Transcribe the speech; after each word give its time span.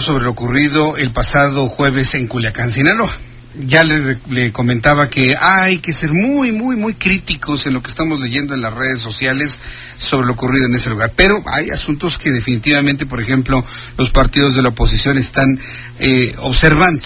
sobre 0.00 0.24
lo 0.24 0.30
ocurrido 0.30 0.96
el 0.96 1.12
pasado 1.12 1.68
jueves 1.68 2.14
en 2.14 2.26
Culiacán, 2.26 2.70
Sinaloa. 2.70 3.10
Ya 3.54 3.84
le, 3.84 4.18
le, 4.30 4.50
comentaba 4.50 5.10
que 5.10 5.36
hay 5.38 5.78
que 5.78 5.92
ser 5.92 6.14
muy, 6.14 6.52
muy, 6.52 6.74
muy 6.74 6.94
críticos 6.94 7.66
en 7.66 7.74
lo 7.74 7.82
que 7.82 7.88
estamos 7.88 8.18
leyendo 8.20 8.54
en 8.54 8.62
las 8.62 8.72
redes 8.72 9.00
sociales 9.00 9.58
sobre 9.98 10.26
lo 10.26 10.32
ocurrido 10.32 10.66
en 10.66 10.74
ese 10.74 10.88
lugar. 10.88 11.12
Pero 11.14 11.42
hay 11.46 11.68
asuntos 11.68 12.16
que 12.16 12.30
definitivamente, 12.30 13.04
por 13.04 13.20
ejemplo, 13.20 13.62
los 13.98 14.10
partidos 14.10 14.56
de 14.56 14.62
la 14.62 14.70
oposición 14.70 15.18
están 15.18 15.60
eh, 15.98 16.34
observando. 16.38 17.04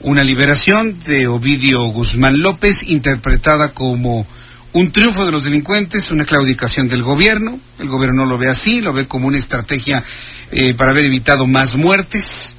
Una 0.00 0.22
liberación 0.22 1.00
de 1.06 1.28
Ovidio 1.28 1.82
Guzmán 1.84 2.38
López, 2.40 2.82
interpretada 2.82 3.72
como 3.72 4.26
un 4.74 4.90
triunfo 4.90 5.24
de 5.24 5.30
los 5.30 5.44
delincuentes, 5.44 6.10
una 6.10 6.24
claudicación 6.24 6.88
del 6.88 7.02
gobierno. 7.02 7.60
El 7.78 7.88
gobierno 7.88 8.24
no 8.24 8.30
lo 8.30 8.38
ve 8.38 8.48
así, 8.48 8.80
lo 8.80 8.92
ve 8.92 9.06
como 9.06 9.28
una 9.28 9.38
estrategia 9.38 10.02
eh, 10.50 10.74
para 10.74 10.90
haber 10.90 11.04
evitado 11.04 11.46
más 11.46 11.76
muertes. 11.76 12.56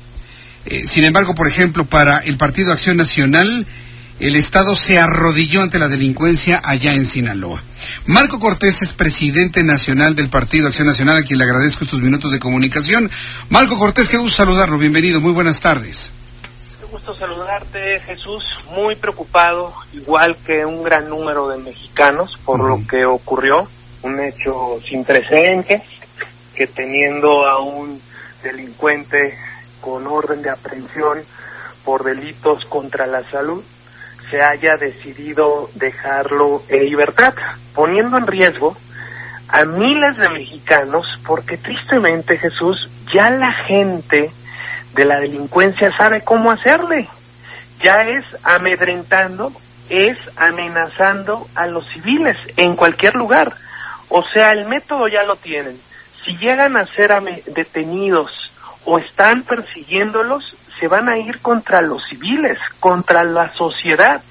Eh, 0.66 0.86
sin 0.90 1.04
embargo, 1.04 1.35
por 1.35 1.48
ejemplo, 1.48 1.85
para 1.85 2.20
el 2.20 2.38
Partido 2.38 2.72
Acción 2.72 2.96
Nacional, 2.96 3.68
el 4.22 4.38
Estado 4.38 4.76
se 4.76 4.98
arrodilló 4.98 5.62
ante 5.62 5.77
la 5.77 5.90
delincuencia 5.90 6.62
allá 6.63 6.94
en 6.94 7.05
Sinaloa. 7.05 7.62
Marco 8.05 8.40
Cortés 8.40 8.82
es 8.82 8.94
presidente 8.94 9.62
nacional 9.63 10.16
del 10.16 10.29
Partido 10.29 10.68
Acción 10.68 10.88
Nacional, 10.88 11.18
a 11.18 11.24
quien 11.24 11.38
le 11.38 11.44
agradezco 11.44 11.84
estos 11.84 12.02
minutos 12.02 12.32
de 12.32 12.40
comunicación. 12.40 13.12
Marco 13.50 13.77
Cortés, 13.77 14.07
qué 14.07 14.16
gusto 14.16 14.38
saludarlo. 14.38 14.79
Bienvenido, 14.79 15.20
muy 15.20 15.34
buenas 15.34 15.60
tardes 15.60 16.13
gusto 17.05 17.27
saludarte, 17.27 17.99
Jesús. 17.99 18.43
Muy 18.71 18.95
preocupado, 18.95 19.71
igual 19.93 20.35
que 20.43 20.65
un 20.65 20.81
gran 20.81 21.07
número 21.07 21.48
de 21.49 21.59
mexicanos, 21.59 22.35
por 22.43 22.67
lo 22.67 22.79
que 22.87 23.05
ocurrió. 23.05 23.67
Un 24.01 24.20
hecho 24.20 24.79
sin 24.87 25.03
precedentes, 25.03 25.83
que 26.55 26.65
teniendo 26.65 27.45
a 27.45 27.59
un 27.59 28.01
delincuente 28.41 29.37
con 29.81 30.07
orden 30.07 30.41
de 30.41 30.49
aprehensión 30.49 31.20
por 31.83 32.03
delitos 32.03 32.65
contra 32.65 33.05
la 33.05 33.21
salud, 33.29 33.63
se 34.31 34.41
haya 34.41 34.76
decidido 34.77 35.70
dejarlo 35.76 36.63
en 36.70 36.85
libertad, 36.85 37.35
poniendo 37.76 38.17
en 38.17 38.26
riesgo 38.26 38.76
a 39.49 39.63
miles 39.63 40.17
de 40.17 40.29
mexicanos, 40.29 41.05
porque 41.23 41.57
tristemente, 41.57 42.39
Jesús, 42.39 42.89
ya 43.13 43.29
la 43.29 43.53
gente 43.67 44.31
de 44.96 45.05
la 45.05 45.20
delincuencia 45.20 45.96
sabe 45.96 46.21
cómo 46.21 46.51
hacerle. 46.51 47.07
Ya 47.82 47.98
es 48.01 48.24
amedrentando, 48.43 49.51
es 49.90 50.18
amenazando 50.38 51.48
a 51.54 51.68
los 51.68 51.88
civiles 51.90 52.38
en 52.55 52.76
cualquier 52.76 53.16
lugar. 53.16 53.54
O 54.10 54.23
sea, 54.34 54.49
el 54.49 54.66
método 54.68 55.07
ya 55.07 55.23
lo 55.23 55.35
tienen. 55.35 55.77
Si 56.23 56.38
llegan 56.38 56.77
a 56.77 56.85
ser 56.88 57.13
detenidos 57.54 58.32
o 58.85 58.98
están 58.98 59.43
persiguiéndolos, 59.43 60.55
se 60.79 60.88
van 60.88 61.10
a 61.10 61.18
ir 61.18 61.40
contra 61.41 61.82
los 61.82 62.01
civiles, 62.10 62.57
contra 62.79 63.23
la 63.23 63.51
sociedad, 63.54 64.22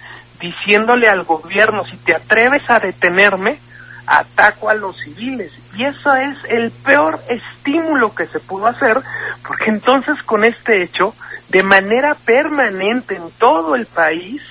diciéndole 0.41 1.09
al 1.09 1.25
gobierno, 1.25 1.85
si 1.85 1.97
te 1.99 2.15
atreves 2.15 2.63
a 2.69 2.79
detenerme, 2.79 3.59
ataco 4.07 4.71
a 4.71 4.75
los 4.75 4.97
civiles. 4.99 5.53
Y 5.75 5.85
eso 5.85 6.15
es 6.15 6.37
el 6.49 6.71
peor 6.71 7.21
estímulo 7.29 8.15
que 8.15 8.27
se 8.27 8.41
pudo 8.41 8.67
hacer, 8.67 9.01
porque 9.47 9.71
entonces 9.71 10.23
con 10.23 10.45
este 10.45 10.83
hecho, 10.83 11.15
de 11.49 11.63
manera 11.63 12.15
permanente 12.15 13.17
en 13.17 13.31
todo 13.39 13.75
el 13.75 13.87
país, 13.87 14.43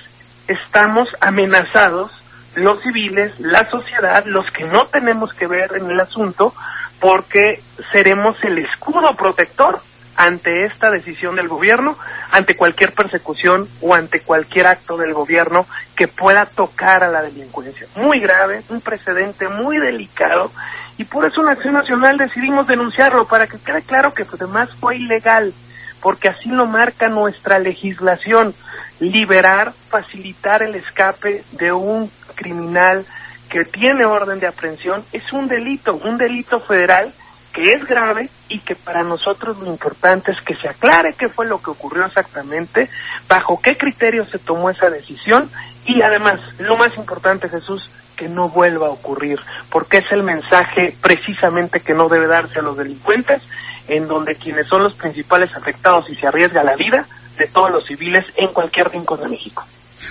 estamos 0.48 1.08
amenazados 1.20 2.10
los 2.54 2.80
civiles, 2.82 3.38
la 3.40 3.68
sociedad, 3.68 4.24
los 4.26 4.48
que 4.50 4.64
no 4.64 4.86
tenemos 4.86 5.32
que 5.34 5.46
ver 5.46 5.72
en 5.76 5.90
el 5.90 5.98
asunto, 5.98 6.54
porque 7.00 7.62
seremos 7.90 8.36
el 8.44 8.58
escudo 8.58 9.14
protector 9.16 9.80
ante 10.16 10.64
esta 10.64 10.90
decisión 10.90 11.36
del 11.36 11.48
gobierno, 11.48 11.96
ante 12.30 12.56
cualquier 12.56 12.92
persecución 12.92 13.68
o 13.80 13.94
ante 13.94 14.20
cualquier 14.20 14.66
acto 14.66 14.96
del 14.96 15.12
gobierno 15.12 15.66
que 15.96 16.08
pueda 16.08 16.46
tocar 16.46 17.04
a 17.04 17.10
la 17.10 17.22
delincuencia. 17.22 17.86
Muy 17.96 18.20
grave, 18.20 18.62
un 18.68 18.80
precedente 18.80 19.48
muy 19.48 19.78
delicado 19.78 20.50
y 20.96 21.04
por 21.04 21.24
eso 21.24 21.42
en 21.42 21.48
Acción 21.48 21.74
Nacional 21.74 22.18
decidimos 22.18 22.66
denunciarlo 22.66 23.26
para 23.26 23.46
que 23.46 23.58
quede 23.58 23.82
claro 23.82 24.14
que 24.14 24.24
además 24.30 24.70
fue 24.78 24.96
ilegal, 24.96 25.52
porque 26.00 26.28
así 26.28 26.48
lo 26.48 26.66
marca 26.66 27.08
nuestra 27.08 27.58
legislación, 27.58 28.54
liberar, 29.00 29.72
facilitar 29.88 30.62
el 30.62 30.76
escape 30.76 31.44
de 31.52 31.72
un 31.72 32.10
criminal 32.34 33.04
que 33.48 33.64
tiene 33.64 34.04
orden 34.04 34.40
de 34.40 34.48
aprehensión 34.48 35.04
es 35.12 35.32
un 35.32 35.48
delito, 35.48 35.92
un 35.92 36.16
delito 36.16 36.60
federal 36.60 37.12
que 37.54 37.72
es 37.72 37.86
grave 37.86 38.28
y 38.48 38.58
que 38.58 38.74
para 38.74 39.04
nosotros 39.04 39.58
lo 39.58 39.66
importante 39.66 40.32
es 40.32 40.44
que 40.44 40.56
se 40.56 40.68
aclare 40.68 41.14
qué 41.16 41.28
fue 41.28 41.46
lo 41.46 41.62
que 41.62 41.70
ocurrió 41.70 42.04
exactamente, 42.04 42.90
bajo 43.28 43.62
qué 43.62 43.78
criterio 43.78 44.26
se 44.26 44.38
tomó 44.38 44.70
esa 44.70 44.90
decisión 44.90 45.48
y 45.86 46.02
además, 46.02 46.40
lo 46.58 46.76
más 46.76 46.96
importante 46.96 47.48
Jesús, 47.48 47.88
que 48.16 48.28
no 48.28 48.48
vuelva 48.48 48.88
a 48.88 48.90
ocurrir, 48.90 49.40
porque 49.70 49.98
es 49.98 50.04
el 50.10 50.22
mensaje 50.24 50.96
precisamente 51.00 51.80
que 51.80 51.94
no 51.94 52.08
debe 52.08 52.26
darse 52.26 52.58
a 52.58 52.62
los 52.62 52.76
delincuentes, 52.76 53.40
en 53.86 54.08
donde 54.08 54.34
quienes 54.34 54.66
son 54.66 54.82
los 54.82 54.94
principales 54.94 55.54
afectados 55.54 56.08
y 56.10 56.16
se 56.16 56.26
arriesga 56.26 56.64
la 56.64 56.74
vida 56.74 57.06
de 57.36 57.46
todos 57.46 57.70
los 57.70 57.86
civiles 57.86 58.24
en 58.36 58.48
cualquier 58.48 58.90
rincón 58.90 59.20
de 59.20 59.28
México. 59.28 59.64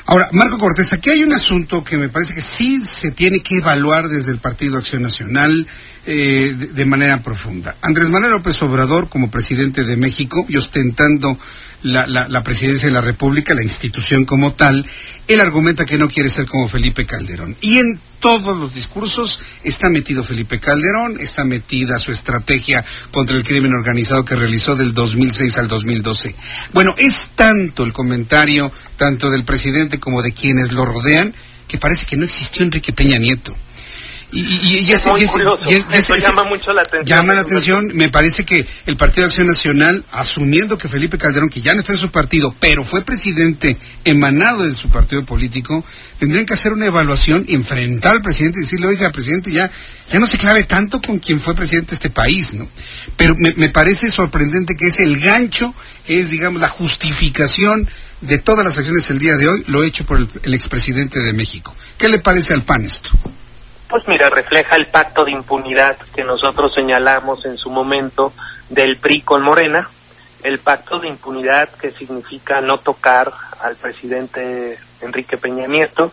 Ahora, 0.05 0.29
Marco 0.31 0.57
Cortés, 0.57 0.93
aquí 0.93 1.09
hay 1.09 1.23
un 1.23 1.33
asunto 1.33 1.83
que 1.83 1.97
me 1.97 2.09
parece 2.09 2.33
que 2.33 2.41
sí 2.41 2.83
se 2.85 3.11
tiene 3.11 3.39
que 3.39 3.57
evaluar 3.57 4.07
desde 4.07 4.31
el 4.31 4.37
Partido 4.37 4.77
Acción 4.77 5.01
Nacional 5.01 5.65
eh, 6.05 6.53
de, 6.73 6.85
manera 6.85 7.21
profunda. 7.21 7.75
Andrés 7.81 8.09
Manuel 8.09 8.33
López 8.33 8.61
Obrador, 8.61 9.07
como 9.07 9.31
presidente 9.31 9.85
de 9.85 9.95
México 9.95 10.45
y 10.49 10.57
ostentando 10.57 11.37
la, 11.83 12.05
la, 12.07 12.43
presidencia 12.43 12.87
de 12.87 12.93
la 12.93 13.01
República, 13.01 13.53
la 13.53 13.63
institución 13.63 14.25
como 14.25 14.53
tal, 14.53 14.85
él 15.27 15.39
argumenta 15.39 15.85
que 15.85 15.97
no 15.97 16.07
quiere 16.07 16.29
ser 16.29 16.45
como 16.45 16.69
Felipe 16.69 17.05
Calderón. 17.05 17.55
Y 17.61 17.77
en 17.79 17.99
todos 18.19 18.57
los 18.57 18.73
discursos 18.73 19.39
está 19.63 19.89
metido 19.89 20.23
Felipe 20.23 20.59
Calderón, 20.59 21.17
está 21.19 21.43
metida 21.43 21.99
su 21.99 22.11
estrategia 22.11 22.83
contra 23.11 23.35
el 23.35 23.43
crimen 23.43 23.73
organizado 23.73 24.23
que 24.23 24.37
realizó 24.37 24.75
del 24.75 24.93
2006 24.93 25.57
al 25.57 25.67
2012. 25.67 26.33
Bueno, 26.73 26.95
es 26.97 27.31
tanto 27.35 27.83
el 27.83 27.91
comentario, 27.91 28.71
tanto 28.95 29.29
del 29.29 29.43
presidente 29.43 29.99
como 29.99 30.21
de 30.21 30.31
quienes 30.31 30.71
lo 30.71 30.85
rodean, 30.85 31.35
que 31.67 31.77
parece 31.77 32.05
que 32.05 32.15
no 32.15 32.23
existió 32.23 32.63
Enrique 32.63 32.93
Peña 32.93 33.17
Nieto. 33.17 33.53
Y, 34.35 34.85
ya, 34.85 34.95
Eso 34.95 35.15
llama 36.15 36.43
mucho 36.45 36.71
la 36.71 36.81
atención. 36.81 37.05
Llama 37.05 37.33
la 37.33 37.41
atención. 37.41 37.91
Me 37.93 38.09
parece 38.09 38.43
que 38.43 38.65
el 38.87 38.97
Partido 38.97 39.23
de 39.23 39.27
Acción 39.27 39.47
Nacional, 39.47 40.03
asumiendo 40.11 40.77
que 40.77 40.89
Felipe 40.89 41.19
Calderón, 41.19 41.49
que 41.49 41.61
ya 41.61 41.73
no 41.73 41.81
está 41.81 41.93
en 41.93 41.99
su 41.99 42.09
partido, 42.09 42.55
pero 42.59 42.83
fue 42.83 43.03
presidente 43.03 43.77
emanado 44.03 44.67
de 44.67 44.73
su 44.73 44.89
partido 44.89 45.23
político, 45.23 45.85
tendrían 46.17 46.47
que 46.47 46.53
hacer 46.55 46.73
una 46.73 46.87
evaluación, 46.87 47.45
enfrentar 47.47 48.15
al 48.15 48.21
presidente 48.23 48.59
y 48.59 48.63
decirle, 48.63 48.87
oiga, 48.87 49.11
presidente, 49.11 49.51
ya, 49.51 49.69
ya 50.11 50.19
no 50.19 50.25
se 50.25 50.39
clave 50.39 50.63
tanto 50.63 50.99
con 50.99 51.19
quien 51.19 51.39
fue 51.39 51.53
presidente 51.53 51.91
de 51.91 51.95
este 51.95 52.09
país, 52.09 52.53
¿no? 52.53 52.67
Pero 53.15 53.35
me, 53.37 53.53
me 53.53 53.69
parece 53.69 54.09
sorprendente 54.09 54.75
que 54.75 54.87
es 54.87 54.99
el 54.99 55.19
gancho, 55.19 55.75
es, 56.07 56.31
digamos, 56.31 56.59
la 56.59 56.69
justificación 56.69 57.87
de 58.21 58.39
todas 58.39 58.65
las 58.65 58.77
acciones 58.77 59.09
el 59.11 59.19
día 59.19 59.35
de 59.35 59.47
hoy, 59.47 59.63
lo 59.67 59.83
hecho 59.83 60.05
por 60.05 60.17
el, 60.17 60.27
el 60.41 60.53
expresidente 60.55 61.19
de 61.19 61.33
México. 61.33 61.75
¿Qué 61.97 62.09
le 62.09 62.19
parece 62.19 62.53
al 62.53 62.63
PAN 62.63 62.83
esto? 62.83 63.11
Pues 63.93 64.07
mira, 64.07 64.27
refleja 64.31 64.75
el 64.75 64.87
pacto 64.87 65.23
de 65.23 65.33
impunidad 65.33 65.95
que 66.15 66.23
nosotros 66.23 66.73
señalamos 66.73 67.45
en 67.45 67.59
su 67.59 67.69
momento 67.69 68.33
del 68.67 68.97
PRI 68.97 69.21
con 69.21 69.43
Morena, 69.43 69.87
el 70.41 70.57
pacto 70.57 70.97
de 70.97 71.09
impunidad 71.09 71.69
que 71.69 71.91
significa 71.91 72.59
no 72.59 72.79
tocar 72.79 73.31
al 73.61 73.75
presidente 73.75 74.79
Enrique 74.99 75.37
Peña 75.37 75.67
Nieto 75.67 76.11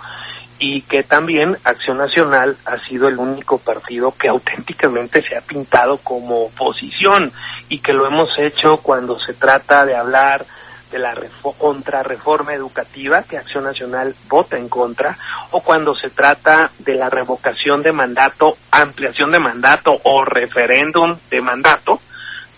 y 0.58 0.82
que 0.82 1.04
también 1.04 1.56
Acción 1.64 1.96
Nacional 1.96 2.54
ha 2.66 2.76
sido 2.86 3.08
el 3.08 3.16
único 3.16 3.56
partido 3.56 4.12
que 4.14 4.28
auténticamente 4.28 5.22
se 5.26 5.38
ha 5.38 5.40
pintado 5.40 5.96
como 6.04 6.42
oposición 6.42 7.32
y 7.70 7.78
que 7.78 7.94
lo 7.94 8.06
hemos 8.06 8.28
hecho 8.40 8.76
cuando 8.82 9.18
se 9.18 9.32
trata 9.32 9.86
de 9.86 9.96
hablar 9.96 10.44
de 10.90 10.98
la 10.98 11.14
contrarreforma 11.58 12.54
educativa 12.54 13.22
que 13.22 13.38
Acción 13.38 13.64
Nacional 13.64 14.14
vota 14.28 14.56
en 14.56 14.68
contra 14.68 15.16
o 15.52 15.60
cuando 15.60 15.94
se 15.94 16.10
trata 16.10 16.70
de 16.78 16.94
la 16.94 17.08
revocación 17.08 17.82
de 17.82 17.92
mandato, 17.92 18.56
ampliación 18.70 19.30
de 19.30 19.38
mandato 19.38 19.92
o 20.04 20.24
referéndum 20.24 21.16
de 21.30 21.40
mandato, 21.40 22.00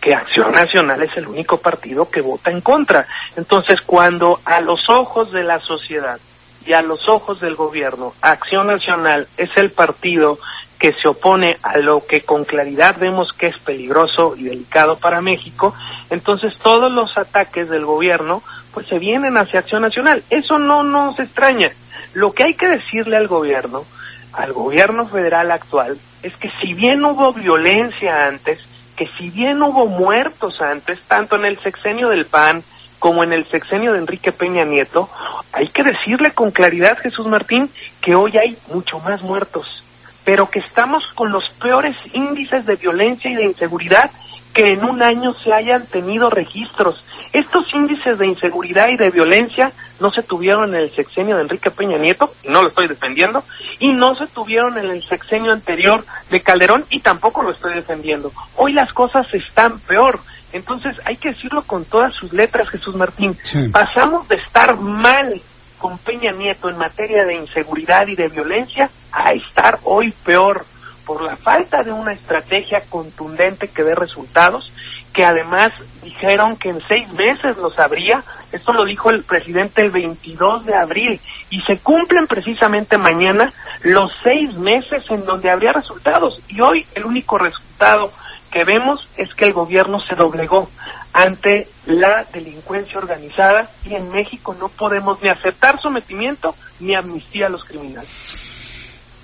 que 0.01 0.15
Acción 0.15 0.51
Nacional 0.51 1.03
es 1.03 1.17
el 1.17 1.29
único 1.29 1.59
partido 1.59 2.11
que 2.11 2.21
vota 2.21 2.51
en 2.51 2.61
contra. 2.61 3.07
Entonces, 3.37 3.77
cuando 3.87 4.41
a 4.45 4.61
los 4.61 4.81
ojos 4.89 5.31
de 5.31 5.45
la 5.45 5.59
sociedad 5.59 6.19
y 6.67 6.73
a 6.73 6.83
los 6.83 7.09
ojos 7.09 7.41
del 7.41 7.55
gobierno, 7.55 8.13
Acción 8.21 8.67
Nacional 8.67 9.29
es 9.37 9.51
el 9.57 9.71
partido 9.71 10.39
que 10.83 10.93
se 10.95 11.09
opone 11.09 11.59
a 11.63 11.79
lo 11.79 12.05
que 12.05 12.23
con 12.23 12.45
claridad 12.45 12.97
vemos 12.99 13.29
que 13.39 13.47
es 13.47 13.59
peligroso 13.59 14.35
y 14.37 14.43
delicado 14.43 14.97
para 14.97 15.21
México, 15.21 15.73
entonces 16.11 16.59
todos 16.59 16.91
los 16.91 17.17
ataques 17.17 17.69
del 17.71 17.85
gobierno 17.85 18.43
pues 18.75 18.89
se 18.89 18.99
vienen 18.99 19.39
hacia 19.39 19.61
Acción 19.61 19.83
Nacional. 19.83 20.25
Eso 20.29 20.59
no 20.59 20.83
nos 20.83 21.21
extraña. 21.21 21.71
Lo 22.15 22.33
que 22.33 22.43
hay 22.43 22.55
que 22.55 22.67
decirle 22.67 23.17
al 23.17 23.29
gobierno, 23.29 23.85
al 24.33 24.53
gobierno 24.53 25.07
federal 25.07 25.53
actual, 25.53 25.97
es 26.21 26.37
que 26.37 26.49
si 26.61 26.75
bien 26.75 27.05
hubo 27.05 27.33
violencia 27.33 28.27
antes, 28.27 28.59
que 28.97 29.07
si 29.07 29.31
bien 29.31 29.63
hubo 29.63 29.87
muertos 29.87 30.61
antes, 30.61 31.01
tanto 31.03 31.37
en 31.37 31.45
el 31.45 31.61
sexenio 31.61 32.09
del 32.09 32.27
PAN 32.27 32.65
como 32.99 33.23
en 33.23 33.33
el 33.33 33.45
sexenio 33.45 33.93
de 33.93 34.01
Enrique 34.01 34.33
Peña 34.33 34.65
Nieto, 34.65 35.09
hay 35.53 35.69
que 35.69 35.85
decirle 35.85 36.33
con 36.33 36.51
claridad, 36.51 36.99
Jesús 36.99 37.29
Martín, 37.29 37.71
que 38.01 38.17
hoy 38.17 38.33
hay 38.37 38.59
mucho 38.67 38.99
más 38.99 39.23
muertos 39.23 39.82
pero 40.25 40.49
que 40.49 40.61
estamos 40.61 41.05
con 41.15 41.33
los 41.33 41.45
peores 41.61 41.97
índices 42.13 42.67
de 42.67 42.77
violencia 42.77 43.31
y 43.31 43.35
de 43.35 43.45
inseguridad 43.45 44.11
que 44.55 44.73
en 44.73 44.85
un 44.85 45.03
año 45.03 45.33
se 45.33 45.53
hayan 45.53 45.87
tenido 45.87 46.31
registros. 46.31 47.05
Estos 47.33 47.73
índices 47.73 48.19
de 48.19 48.27
inseguridad 48.27 48.89
y 48.91 48.97
de 48.97 49.11
violencia 49.11 49.73
no 50.01 50.11
se 50.11 50.23
tuvieron 50.23 50.69
en 50.71 50.83
el 50.83 50.91
sexenio 50.95 51.37
de 51.37 51.43
Enrique 51.43 51.71
Peña 51.71 51.97
Nieto, 51.97 52.31
y 52.43 52.49
no 52.49 52.63
lo 52.63 52.69
estoy 52.69 52.89
defendiendo, 52.89 53.43
y 53.79 53.93
no 53.93 54.15
se 54.15 54.27
tuvieron 54.27 54.77
en 54.77 54.91
el 54.91 55.03
sexenio 55.03 55.53
anterior 55.53 56.05
de 56.31 56.43
Calderón, 56.43 56.85
y 56.91 57.01
tampoco 57.01 57.43
lo 57.43 57.53
estoy 57.53 57.75
defendiendo. 57.75 58.31
Hoy 58.57 58.75
las 58.75 58.93
cosas 58.93 59.27
están 59.33 59.81
peor. 59.81 60.21
Entonces 60.53 61.01
hay 61.07 61.17
que 61.17 61.31
decirlo 61.31 61.63
con 61.63 61.87
todas 61.87 62.13
sus 62.15 62.35
letras, 62.35 62.69
Jesús 62.69 62.95
Martín. 62.95 63.35
Pasamos 63.73 64.29
de 64.29 64.37
estar 64.37 64.77
mal 64.77 65.41
con 65.83 65.99
Peña 65.99 66.31
Nieto 66.31 66.71
en 66.71 66.79
materia 66.79 67.25
de 67.25 67.35
inseguridad 67.35 68.07
y 68.07 68.15
de 68.15 68.29
violencia 68.29 68.89
a 69.11 69.33
estar 69.33 69.81
hoy 69.83 70.15
peor 70.25 70.65
por 71.05 71.21
la 71.23 71.35
falta 71.35 71.83
de 71.83 71.91
una 71.91 72.13
estrategia 72.13 72.83
contundente 72.89 73.67
que 73.67 73.83
dé 73.83 73.93
resultados, 73.93 74.73
que 75.13 75.25
además 75.25 75.73
dijeron 76.05 76.57
que 76.57 76.69
en 76.69 76.81
seis 76.87 77.13
meses 77.15 77.57
los 77.57 77.77
habría, 77.81 78.23
esto 78.53 78.73
lo 78.73 78.85
dijo 78.85 79.11
el 79.11 79.25
presidente 79.25 79.83
el 79.83 79.91
22 79.91 80.67
de 80.67 80.77
abril, 80.77 81.21
y 81.51 81.61
se 81.63 81.79
cumplen 81.79 82.29
precisamente 82.29 82.97
mañana 82.97 83.53
los 83.83 84.09
seis 84.23 84.57
meses 84.57 85.03
en 85.11 85.25
donde 85.25 85.51
habría 85.51 85.73
resultados, 85.73 86.41
y 86.47 86.61
hoy 86.61 86.87
el 86.95 87.05
único 87.05 87.39
resultado 87.39 88.13
que 88.53 88.65
vemos 88.65 89.09
es 89.17 89.35
que 89.35 89.47
el 89.47 89.53
gobierno 89.53 89.99
se 90.01 90.15
doblegó 90.15 90.71
ante 91.13 91.69
la 91.87 92.27
delincuencia 92.33 92.99
organizada 92.99 93.69
y 93.85 93.95
en 93.95 94.11
México 94.11 94.55
no 94.59 94.69
podemos 94.69 95.21
ni 95.23 95.29
aceptar 95.29 95.81
sometimiento 95.81 96.55
ni 96.81 96.95
amnistía 96.95 97.47
a 97.47 97.51
los 97.51 97.65
criminales. 97.65 98.11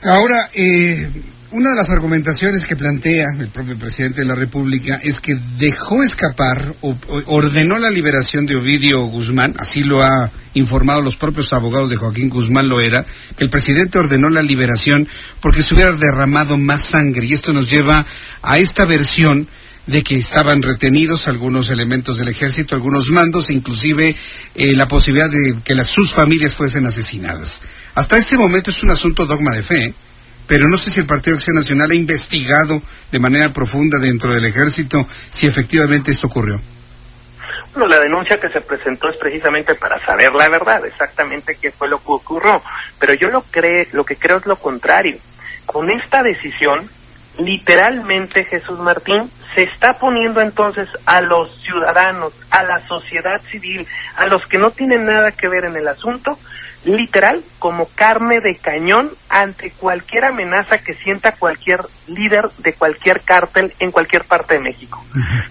Ahora, 0.05 0.51
eh, 0.55 1.11
una 1.51 1.71
de 1.71 1.77
las 1.77 1.91
argumentaciones 1.91 2.65
que 2.65 2.77
plantea 2.77 3.27
el 3.39 3.49
propio 3.49 3.79
presidente 3.79 4.21
de 4.21 4.27
la 4.27 4.35
República 4.35 5.01
es 5.03 5.21
que 5.21 5.39
dejó 5.59 6.03
escapar 6.03 6.75
o, 6.83 6.97
ordenó 7.27 7.79
la 7.79 7.91
liberación 7.91 8.45
de 8.45 8.57
Ovidio 8.57 9.05
Guzmán, 9.07 9.55
así 9.59 9.83
lo 9.83 10.03
ha 10.03 10.31
informado 10.55 11.01
los 11.01 11.17
propios 11.17 11.53
abogados 11.53 11.89
de 11.89 11.97
Joaquín 11.97 12.29
Guzmán 12.29 12.69
lo 12.69 12.81
era, 12.81 13.05
que 13.37 13.45
el 13.45 13.51
presidente 13.51 13.99
ordenó 13.99 14.29
la 14.29 14.43
liberación 14.43 15.09
porque 15.41 15.63
se 15.63 15.75
hubiera 15.75 15.93
derramado 15.93 16.59
más 16.59 16.85
sangre 16.85 17.27
y 17.27 17.33
esto 17.33 17.53
nos 17.53 17.71
lleva 17.71 18.05
a 18.43 18.59
esta 18.59 18.85
versión 18.85 19.49
de 19.87 20.03
que 20.03 20.17
estaban 20.17 20.61
retenidos 20.61 21.29
algunos 21.29 21.71
elementos 21.71 22.19
del 22.19 22.29
ejército, 22.29 22.75
algunos 22.75 23.09
mandos, 23.11 23.49
inclusive 23.49 24.15
eh, 24.55 24.75
la 24.75 24.87
posibilidad 24.87 25.31
de 25.31 25.63
que 25.65 25.75
las, 25.75 25.91
sus 25.91 26.13
familias 26.13 26.55
fuesen 26.55 26.87
asesinadas. 26.87 27.59
Hasta 27.95 28.19
este 28.19 28.37
momento 28.37 28.71
es 28.71 28.83
un 28.83 28.91
asunto 28.91 29.25
dogma 29.25 29.53
de 29.53 29.63
fe, 29.63 29.95
pero 30.49 30.67
no 30.67 30.79
sé 30.79 30.91
si 30.91 31.01
el 31.01 31.07
Partido 31.07 31.37
Acción 31.37 31.55
Nacional 31.55 31.91
ha 31.91 31.95
investigado 31.95 32.83
de 33.13 33.19
manera 33.19 33.53
profunda 33.53 33.99
dentro 33.99 34.35
del 34.35 34.47
ejército 34.47 35.07
si 35.09 35.47
efectivamente 35.47 36.11
esto 36.11 36.27
ocurrió. 36.27 36.61
Bueno, 37.75 37.87
la 37.87 38.01
denuncia 38.01 38.41
que 38.41 38.49
se 38.49 38.63
presentó 38.63 39.11
es 39.11 39.19
precisamente 39.19 39.75
para 39.75 40.05
saber 40.05 40.33
la 40.33 40.49
verdad, 40.49 40.85
exactamente 40.87 41.57
qué 41.61 41.71
fue 41.71 41.89
lo 41.89 41.99
que 41.99 42.13
ocurrió. 42.13 42.61
Pero 42.99 43.15
yo 43.15 43.29
lo, 43.29 43.43
cree, 43.43 43.87
lo 43.93 44.05
que 44.05 44.17
creo 44.17 44.39
es 44.39 44.47
lo 44.47 44.57
contrario. 44.57 45.19
Con 45.67 45.91
esta 45.91 46.23
decisión, 46.23 46.91
literalmente 47.39 48.45
Jesús 48.45 48.79
Martín 48.79 49.31
se 49.55 49.65
está 49.65 49.99
poniendo 49.99 50.41
entonces 50.41 50.89
a 51.05 51.21
los 51.21 51.61
ciudadanos, 51.63 52.33
a 52.51 52.65
la 52.65 52.81
sociedad 52.89 53.41
civil, 53.51 53.87
a 54.17 54.27
los 54.27 54.47
que 54.47 54.59
no 54.59 54.71
tienen 54.71 55.05
nada 55.05 55.31
que 55.31 55.49
ver 55.49 55.67
en 55.67 55.77
el 55.77 55.89
asunto, 55.89 56.39
literal 56.85 57.43
como 57.59 57.89
carne 57.95 58.41
de 58.41 58.57
cañón 58.57 59.11
ante 59.29 59.71
cualquier 59.73 60.25
amenaza 60.25 60.79
que 60.79 60.95
sienta 60.95 61.33
cualquier 61.33 61.81
líder 62.07 62.51
de 62.59 62.73
cualquier 62.73 63.23
cártel 63.23 63.73
en 63.79 63.91
cualquier 63.91 64.25
parte 64.25 64.55
de 64.55 64.61
México. 64.61 65.05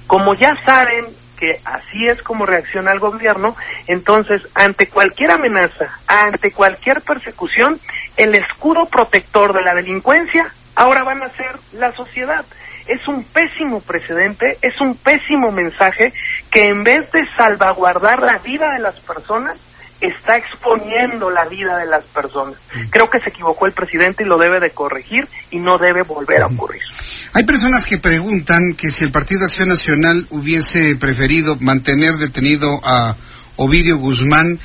Como 0.07 0.33
ya 0.35 0.53
saben 0.65 1.05
que 1.37 1.61
así 1.65 2.07
es 2.07 2.21
como 2.23 2.45
reacciona 2.45 2.91
el 2.91 2.99
gobierno, 2.99 3.55
entonces 3.85 4.41
ante 4.55 4.87
cualquier 4.87 5.31
amenaza, 5.31 5.85
ante 6.07 6.51
cualquier 6.51 7.01
persecución, 7.01 7.79
el 8.17 8.33
escudo 8.35 8.87
protector 8.87 9.53
de 9.53 9.61
la 9.61 9.75
delincuencia 9.75 10.51
ahora 10.75 11.03
van 11.03 11.23
a 11.23 11.29
ser 11.29 11.57
la 11.73 11.91
sociedad. 11.91 12.45
Es 12.87 13.07
un 13.07 13.23
pésimo 13.25 13.81
precedente, 13.81 14.57
es 14.61 14.79
un 14.79 14.95
pésimo 14.95 15.51
mensaje 15.51 16.13
que 16.49 16.67
en 16.67 16.83
vez 16.83 17.11
de 17.11 17.27
salvaguardar 17.35 18.21
la 18.21 18.37
vida 18.37 18.71
de 18.71 18.79
las 18.79 18.99
personas, 19.01 19.57
está 20.01 20.37
exponiendo 20.37 21.29
la 21.29 21.45
vida 21.45 21.77
de 21.77 21.85
las 21.85 22.03
personas. 22.05 22.55
Creo 22.89 23.09
que 23.09 23.19
se 23.19 23.29
equivocó 23.29 23.65
el 23.65 23.73
presidente 23.73 24.23
y 24.23 24.27
lo 24.27 24.37
debe 24.37 24.59
de 24.59 24.69
corregir 24.71 25.27
y 25.51 25.59
no 25.59 25.77
debe 25.77 26.03
volver 26.03 26.43
a 26.43 26.47
ocurrir. 26.47 26.81
Hay 27.33 27.43
personas 27.43 27.83
que 27.83 27.97
preguntan 27.97 28.73
que 28.75 28.91
si 28.91 29.03
el 29.03 29.11
Partido 29.11 29.45
Acción 29.45 29.69
Nacional 29.69 30.27
hubiese 30.29 30.95
preferido 30.95 31.57
mantener 31.59 32.13
detenido 32.15 32.79
a 32.83 33.15
Ovidio 33.57 33.97
Guzmán 33.97 34.59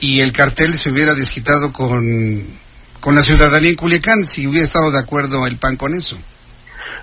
y 0.00 0.20
el 0.20 0.32
cartel 0.32 0.78
se 0.78 0.90
hubiera 0.90 1.14
desquitado 1.14 1.72
con 1.72 2.58
con 3.00 3.14
la 3.14 3.22
ciudadanía 3.22 3.70
en 3.70 3.76
Culiacán, 3.76 4.26
si 4.26 4.46
hubiera 4.46 4.66
estado 4.66 4.90
de 4.90 4.98
acuerdo 4.98 5.46
el 5.46 5.56
PAN 5.56 5.76
con 5.76 5.94
eso. 5.94 6.18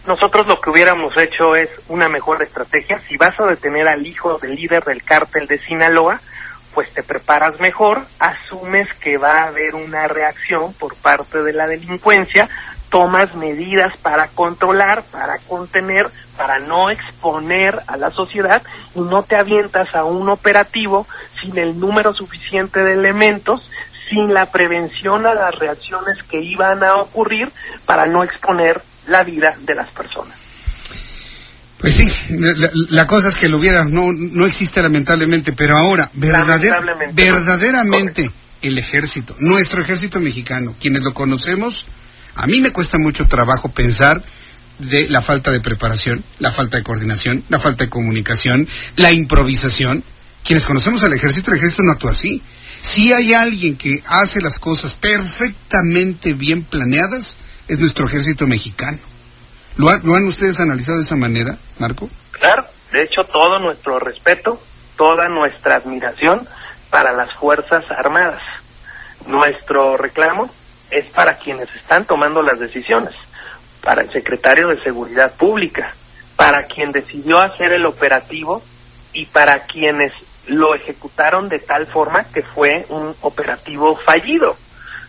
Nosotros 0.05 0.45
lo 0.45 0.59
que 0.61 0.69
hubiéramos 0.69 1.15
hecho 1.17 1.55
es 1.55 1.69
una 1.87 2.07
mejor 2.07 2.43
estrategia. 2.43 2.99
Si 3.07 3.17
vas 3.17 3.39
a 3.39 3.47
detener 3.47 3.87
al 3.87 4.05
hijo 4.05 4.37
del 4.37 4.56
líder 4.56 4.83
del 4.83 5.01
cártel 5.04 5.47
de 5.47 5.57
Sinaloa, 5.57 6.21
pues 6.75 6.94
te 6.94 7.01
preparas 7.03 7.59
mejor, 7.61 8.05
asumes 8.19 8.94
que 8.95 9.17
va 9.17 9.44
a 9.44 9.47
haber 9.47 9.75
una 9.75 10.07
reacción 10.09 10.73
por 10.73 10.95
parte 10.95 11.41
de 11.41 11.53
la 11.53 11.67
delincuencia, 11.67 12.49
tomas 12.89 13.33
medidas 13.33 13.95
para 13.97 14.27
controlar, 14.27 15.03
para 15.03 15.39
contener, 15.47 16.11
para 16.37 16.59
no 16.59 16.89
exponer 16.89 17.81
a 17.87 17.95
la 17.95 18.11
sociedad 18.11 18.61
y 18.94 18.99
no 18.99 19.23
te 19.23 19.37
avientas 19.37 19.95
a 19.95 20.03
un 20.03 20.29
operativo 20.29 21.07
sin 21.41 21.57
el 21.57 21.79
número 21.79 22.13
suficiente 22.13 22.83
de 22.83 22.94
elementos, 22.94 23.69
sin 24.09 24.33
la 24.33 24.45
prevención 24.47 25.25
a 25.25 25.33
las 25.33 25.55
reacciones 25.55 26.21
que 26.23 26.41
iban 26.41 26.83
a 26.83 26.95
ocurrir 26.95 27.51
para 27.85 28.05
no 28.05 28.21
exponer 28.21 28.81
la 29.07 29.23
vida 29.23 29.55
de 29.61 29.75
las 29.75 29.89
personas. 29.91 30.44
Pues 31.85 31.97
sí, 31.97 32.11
la, 32.89 33.06
cosa 33.06 33.30
es 33.30 33.35
que 33.35 33.47
lo 33.47 33.59
hubiera, 33.59 33.85
no, 33.85 34.11
no 34.11 34.47
existe 34.47 34.81
lamentablemente, 34.81 35.54
pero 35.54 35.77
ahora, 35.77 36.09
verdaderamente 36.15 38.31
el 38.63 38.80
ejército, 38.80 39.35
nuestro 39.37 39.83
ejército 39.83 40.19
mexicano, 40.19 40.75
quienes 40.80 41.04
lo 41.04 41.13
conocemos, 41.13 41.85
a 42.33 42.47
mí 42.47 42.59
me 42.59 42.71
cuesta 42.71 42.97
mucho 42.97 43.27
trabajo 43.27 43.69
pensar 43.69 44.19
de 44.80 45.07
la 45.09 45.21
falta 45.21 45.51
de 45.51 45.59
preparación, 45.59 46.23
la 46.39 46.51
falta 46.51 46.77
de 46.77 46.83
coordinación, 46.83 47.44
la 47.49 47.59
falta 47.59 47.83
de 47.83 47.92
comunicación, 47.92 48.68
la 48.95 49.11
improvisación. 49.11 50.04
Quienes 50.44 50.65
conocemos 50.65 51.04
al 51.04 51.13
ejército, 51.13 51.51
el 51.51 51.57
ejército 51.57 51.83
no 51.83 51.92
actúa 51.92 52.13
así. 52.13 52.42
Si 52.81 53.13
hay 53.13 53.35
alguien 53.35 53.75
que 53.75 54.01
hace 54.07 54.42
las 54.42 54.57
cosas 54.57 54.95
perfectamente 54.95 56.33
bien 56.33 56.63
planeadas, 56.63 57.37
es 57.68 57.80
nuestro 57.80 58.07
ejército 58.07 58.47
mexicano. 58.47 58.97
¿Lo, 59.77 59.89
han 59.89 60.25
ustedes 60.25 60.59
analizado 60.61 60.97
de 60.99 61.03
esa 61.03 61.17
manera, 61.17 61.57
Marco? 61.79 62.09
Claro, 62.31 62.65
de 62.91 63.03
hecho 63.03 63.23
todo 63.31 63.59
nuestro 63.59 63.99
respeto, 63.99 64.61
toda 64.95 65.27
nuestra 65.27 65.75
admiración 65.75 66.47
para 66.89 67.11
las 67.11 67.33
Fuerzas 67.33 67.83
Armadas. 67.91 68.41
Nuestro 69.27 69.97
reclamo 69.97 70.49
es 70.89 71.07
para 71.07 71.37
quienes 71.37 71.73
están 71.75 72.05
tomando 72.05 72.41
las 72.41 72.59
decisiones, 72.59 73.13
para 73.83 74.03
el 74.03 74.11
secretario 74.11 74.69
de 74.69 74.81
Seguridad 74.81 75.33
Pública, 75.33 75.94
para 76.37 76.63
quien 76.63 76.91
decidió 76.91 77.39
hacer 77.39 77.73
el 77.73 77.85
operativo 77.85 78.63
y 79.11 79.25
para 79.25 79.59
quienes 79.65 80.13
lo 80.47 80.73
ejecutaron 80.73 81.49
de 81.49 81.59
tal 81.59 81.85
forma 81.87 82.23
que 82.23 82.44
fue 82.44 82.85
un 82.89 83.13
operativo 83.21 83.97
fallido. 83.97 84.55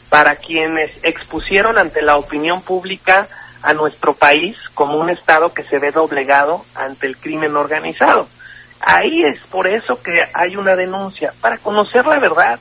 Para 0.09 0.37
quienes 0.37 0.93
expusieron 1.03 1.79
ante 1.79 2.01
la 2.03 2.17
opinión 2.17 2.63
pública 2.63 3.29
a 3.67 3.75
nuestro 3.75 4.15
país 4.15 4.57
como 4.75 4.97
un 4.97 5.11
Estado 5.11 5.53
que 5.53 5.65
se 5.65 5.81
ve 5.81 5.91
doblegado 5.91 6.65
ante 6.77 7.09
el 7.09 7.17
crimen 7.17 7.57
organizado. 7.57 8.29
Ahí 8.81 9.25
es 9.25 9.41
por 9.51 9.67
eso 9.67 10.01
que 10.01 10.25
hay 10.33 10.55
una 10.55 10.77
denuncia, 10.77 11.33
para 11.41 11.59
conocer 11.59 12.07
la 12.07 12.21
verdad 12.21 12.61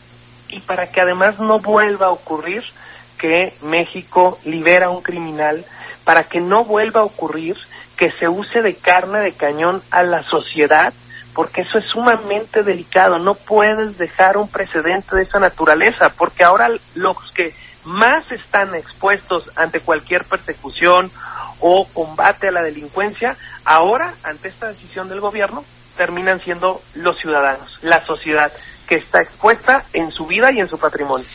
y 0.49 0.61
para 0.61 0.87
que 0.87 1.01
además 1.01 1.39
no 1.39 1.59
vuelva 1.59 2.07
a 2.07 2.11
ocurrir 2.11 2.63
que 3.19 3.53
México 3.61 4.39
libera 4.45 4.87
a 4.87 4.89
un 4.89 5.03
criminal, 5.03 5.63
para 6.03 6.23
que 6.23 6.39
no 6.39 6.65
vuelva 6.65 7.01
a 7.01 7.05
ocurrir 7.05 7.55
que 7.95 8.11
se 8.11 8.27
use 8.27 8.63
de 8.63 8.75
carne 8.75 9.19
de 9.19 9.33
cañón 9.33 9.83
a 9.91 10.01
la 10.01 10.23
sociedad, 10.23 10.91
porque 11.35 11.61
eso 11.61 11.77
es 11.77 11.85
sumamente 11.93 12.63
delicado. 12.63 13.19
No 13.19 13.35
puedes 13.35 13.97
dejar 13.99 14.37
un 14.37 14.49
precedente 14.49 15.15
de 15.15 15.21
esa 15.21 15.37
naturaleza, 15.37 16.09
porque 16.17 16.43
ahora 16.43 16.67
los 16.95 17.31
que 17.33 17.53
más 17.85 18.29
están 18.31 18.75
expuestos 18.75 19.49
ante 19.55 19.79
cualquier 19.79 20.25
persecución 20.25 21.11
o 21.59 21.87
combate 21.87 22.49
a 22.49 22.51
la 22.51 22.63
delincuencia, 22.63 23.37
ahora, 23.63 24.13
ante 24.23 24.49
esta 24.49 24.69
decisión 24.69 25.07
del 25.09 25.21
gobierno, 25.21 25.63
terminan 25.95 26.39
siendo 26.41 26.81
los 26.95 27.17
ciudadanos, 27.17 27.79
la 27.81 28.05
sociedad, 28.05 28.51
que 28.87 28.95
está 28.95 29.21
expuesta 29.21 29.85
en 29.93 30.11
su 30.11 30.25
vida 30.27 30.51
y 30.51 30.59
en 30.59 30.67
su 30.67 30.77
patrimonio. 30.77 31.25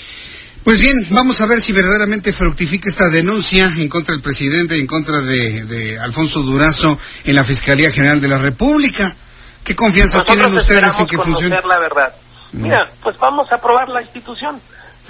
Pues 0.62 0.78
bien, 0.78 1.06
vamos 1.10 1.40
a 1.40 1.46
ver 1.46 1.60
si 1.60 1.72
verdaderamente 1.72 2.32
fructifica 2.32 2.88
esta 2.88 3.08
denuncia 3.08 3.72
en 3.78 3.88
contra 3.88 4.14
del 4.14 4.22
presidente, 4.22 4.76
en 4.76 4.86
contra 4.86 5.22
de, 5.22 5.98
Alfonso 5.98 6.42
Durazo 6.42 6.98
en 7.24 7.34
la 7.34 7.44
Fiscalía 7.44 7.90
General 7.90 8.20
de 8.20 8.28
la 8.28 8.38
República. 8.38 9.14
¿Qué 9.64 9.74
confianza 9.74 10.22
tienen 10.22 10.54
ustedes 10.54 10.98
en 10.98 11.06
que 11.06 11.16
funcione? 11.16 11.56
la 11.66 11.78
verdad. 11.78 12.14
Mira, 12.52 12.90
pues 13.02 13.16
vamos 13.18 13.50
a 13.52 13.58
probar 13.58 13.88
la 13.88 14.02
institución. 14.02 14.60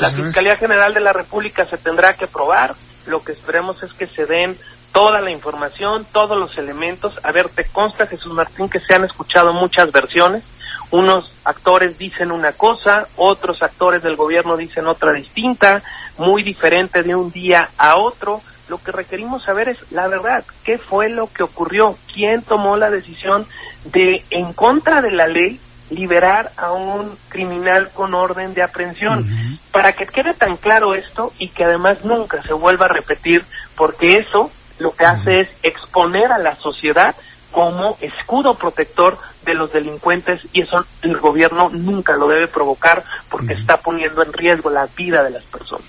La 0.01 0.11
Fiscalía 0.11 0.57
General 0.57 0.95
de 0.95 1.01
la 1.01 1.13
República 1.13 1.65
se 1.65 1.77
tendrá 1.79 2.15
que 2.15 2.27
probar. 2.27 2.75
Lo 3.07 3.23
que 3.23 3.33
esperemos 3.33 3.83
es 3.83 3.93
que 3.93 4.07
se 4.07 4.25
den 4.27 4.57
toda 4.93 5.21
la 5.21 5.31
información, 5.31 6.07
todos 6.13 6.37
los 6.37 6.57
elementos. 6.59 7.19
A 7.23 7.33
ver, 7.33 7.49
te 7.49 7.65
consta, 7.65 8.07
Jesús 8.07 8.33
Martín, 8.33 8.69
que 8.69 8.81
se 8.81 8.95
han 8.95 9.05
escuchado 9.05 9.53
muchas 9.53 9.93
versiones 9.93 10.43
unos 10.91 11.33
actores 11.45 11.99
dicen 11.99 12.33
una 12.33 12.53
cosa, 12.53 13.07
otros 13.17 13.63
actores 13.63 14.03
del 14.03 14.17
gobierno 14.17 14.57
dicen 14.57 14.89
otra 14.89 15.13
distinta, 15.13 15.83
muy 16.19 16.43
diferente 16.43 17.03
de 17.03 17.15
un 17.15 17.31
día 17.31 17.71
a 17.79 17.97
otro. 17.97 18.41
Lo 18.69 18.83
que 18.83 18.93
requerimos 18.93 19.45
saber 19.45 19.69
es 19.69 19.79
la 19.93 20.09
verdad, 20.09 20.45
qué 20.65 20.79
fue 20.79 21.09
lo 21.09 21.29
que 21.33 21.45
ocurrió, 21.45 21.97
quién 22.13 22.43
tomó 22.43 22.77
la 22.77 22.91
decisión 22.91 23.47
de, 23.85 24.25
en 24.31 24.53
contra 24.53 25.01
de 25.01 25.13
la 25.13 25.27
ley, 25.27 25.61
liberar 25.91 26.53
a 26.57 26.73
un 26.73 27.17
criminal 27.29 27.91
con 27.93 28.15
orden 28.15 28.55
de 28.55 28.63
aprehensión. 28.63 29.59
Para 29.73 29.93
que 29.93 30.07
quede 30.07 30.33
tan 30.35 30.57
claro 30.57 30.95
esto 30.95 31.33
y 31.39 31.49
que 31.49 31.65
además 31.65 32.05
nunca 32.05 32.43
se 32.43 32.53
vuelva 32.53 32.87
a 32.87 32.89
repetir, 32.89 33.45
porque 33.77 34.19
eso 34.19 34.51
lo 34.79 34.93
que 34.93 35.05
hace 35.05 35.41
es 35.41 35.49
exponer 35.63 36.33
a 36.33 36.39
la 36.39 36.57
sociedad 36.57 37.15
como 37.51 37.97
escudo 38.01 38.55
protector 38.55 39.19
de 39.45 39.55
los 39.55 39.73
delincuentes 39.73 40.41
y 40.53 40.63
eso 40.63 40.77
el 41.03 41.19
gobierno 41.19 41.69
nunca 41.71 42.17
lo 42.17 42.29
debe 42.29 42.47
provocar 42.47 43.05
porque 43.29 43.55
está 43.55 43.79
poniendo 43.79 44.23
en 44.23 44.33
riesgo 44.33 44.71
la 44.71 44.87
vida 44.97 45.23
de 45.25 45.31
las 45.31 45.45
personas. 45.45 45.87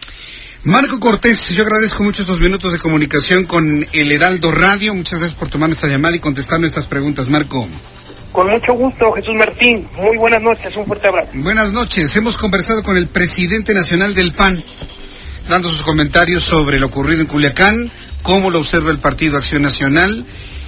Marco 0.63 0.99
Cortés, 0.99 1.49
yo 1.49 1.63
agradezco 1.63 2.03
mucho 2.03 2.21
estos 2.21 2.39
minutos 2.39 2.71
de 2.71 2.77
comunicación 2.77 3.45
con 3.45 3.87
el 3.93 4.11
Heraldo 4.11 4.51
Radio. 4.51 4.93
Muchas 4.93 5.19
gracias 5.19 5.39
por 5.39 5.49
tomar 5.49 5.69
nuestra 5.69 5.89
llamada 5.89 6.15
y 6.15 6.19
contestar 6.19 6.59
nuestras 6.59 6.85
preguntas, 6.85 7.29
Marco. 7.29 7.67
Con 8.31 8.47
mucho 8.47 8.73
gusto, 8.73 9.11
Jesús 9.11 9.35
Martín. 9.35 9.87
Muy 9.97 10.17
buenas 10.17 10.41
noches, 10.41 10.75
un 10.77 10.85
fuerte 10.85 11.07
abrazo. 11.07 11.31
Buenas 11.33 11.73
noches. 11.73 12.15
Hemos 12.15 12.37
conversado 12.37 12.81
con 12.81 12.95
el 12.95 13.07
presidente 13.07 13.73
nacional 13.73 14.13
del 14.13 14.33
PAN, 14.33 14.63
dando 15.49 15.69
sus 15.69 15.81
comentarios 15.81 16.43
sobre 16.43 16.79
lo 16.79 16.87
ocurrido 16.87 17.21
en 17.21 17.27
Culiacán, 17.27 17.91
cómo 18.21 18.49
lo 18.49 18.59
observa 18.59 18.91
el 18.91 18.99
Partido 18.99 19.37
Acción 19.37 19.63
Nacional 19.63 20.25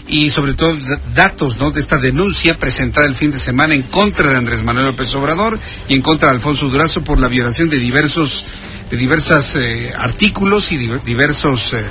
y 0.08 0.30
sobre 0.30 0.54
todo 0.54 0.76
datos 1.16 1.58
¿no? 1.58 1.72
de 1.72 1.80
esta 1.80 1.98
denuncia 1.98 2.58
presentada 2.58 3.08
el 3.08 3.16
fin 3.16 3.32
de 3.32 3.40
semana 3.40 3.74
en 3.74 3.84
contra 3.84 4.30
de 4.30 4.36
Andrés 4.36 4.64
Manuel 4.64 4.88
López 4.88 5.16
Obrador 5.16 5.58
y 5.88 5.94
en 5.94 6.02
contra 6.02 6.30
de 6.30 6.36
Alfonso 6.36 6.68
Durazo 6.68 7.04
por 7.04 7.20
la 7.20 7.30
violación 7.30 7.70
de 7.70 7.78
diversos 7.78 8.46
de 8.92 8.98
diversos 8.98 9.56
eh, 9.56 9.94
artículos 9.98 10.72
y 10.72 10.78
diversos 10.78 11.74
eh, 11.74 11.86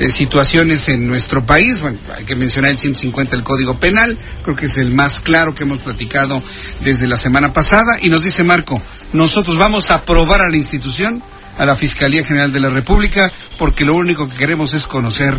eh, 0.00 0.10
situaciones 0.10 0.88
en 0.88 1.06
nuestro 1.06 1.44
país. 1.44 1.78
Bueno, 1.80 1.98
hay 2.16 2.24
que 2.24 2.34
mencionar 2.34 2.70
el 2.70 2.78
150 2.78 3.36
del 3.36 3.44
Código 3.44 3.78
Penal, 3.78 4.16
creo 4.42 4.56
que 4.56 4.64
es 4.64 4.78
el 4.78 4.92
más 4.92 5.20
claro 5.20 5.54
que 5.54 5.64
hemos 5.64 5.80
platicado 5.80 6.42
desde 6.82 7.06
la 7.06 7.18
semana 7.18 7.52
pasada. 7.52 7.98
Y 8.00 8.08
nos 8.08 8.24
dice 8.24 8.42
Marco, 8.42 8.80
nosotros 9.12 9.58
vamos 9.58 9.90
a 9.90 9.96
aprobar 9.96 10.40
a 10.40 10.48
la 10.48 10.56
institución, 10.56 11.22
a 11.58 11.66
la 11.66 11.76
Fiscalía 11.76 12.24
General 12.24 12.50
de 12.50 12.60
la 12.60 12.70
República, 12.70 13.30
porque 13.58 13.84
lo 13.84 13.94
único 13.94 14.26
que 14.26 14.38
queremos 14.38 14.72
es 14.72 14.86
conocer. 14.86 15.38